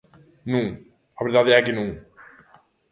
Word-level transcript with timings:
Non, 0.53 0.65
a 1.19 1.21
verdade 1.27 1.51
é 1.57 1.63
que 1.65 1.77
non. 1.79 1.89